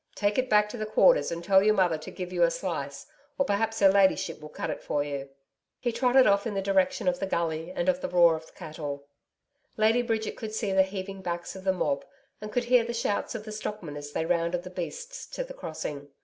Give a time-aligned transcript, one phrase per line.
[0.15, 3.05] Take it back to the Quarters and tell your mother to give you a slice,
[3.37, 5.29] or perhaps her ladyship will cut it for you.'
[5.79, 9.05] He trotted off in the direction of the gully and of the roar of cattle.
[9.77, 12.03] Lady Bridget could see the heaving backs of the mob,
[12.41, 15.53] and could hear the shouts of the stockmen as they rounded the beasts to the
[15.53, 16.07] crossing.